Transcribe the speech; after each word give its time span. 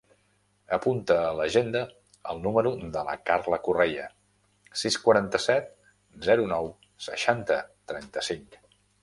Apunta 0.75 1.17
a 1.25 1.33
l'agenda 1.39 1.83
el 2.33 2.41
número 2.45 2.71
de 2.95 3.03
la 3.09 3.13
Carla 3.29 3.59
Correia: 3.67 4.07
sis, 4.85 4.99
quaranta-set, 5.05 5.71
zero, 6.31 6.49
nou, 6.57 6.73
seixanta, 7.11 7.61
trenta-cinc. 7.95 8.61